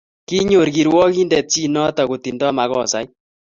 Kinyor 0.27 0.67
kirwakindet 0.75 1.45
chi 1.51 1.63
notok 1.73 2.07
kotindo 2.09 2.45
makosait 2.57 3.09